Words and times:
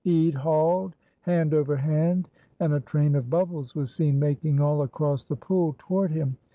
Ede 0.03 0.33
hauled 0.33 0.95
hand 1.19 1.53
over 1.53 1.75
hand, 1.75 2.27
and 2.59 2.73
a 2.73 2.79
train 2.79 3.13
of 3.13 3.29
bubbles 3.29 3.75
was 3.75 3.93
seen 3.93 4.17
making 4.17 4.59
all 4.59 4.81
across 4.81 5.23
the 5.25 5.35
pool 5.35 5.75
toward 5.77 6.09
him. 6.09 6.35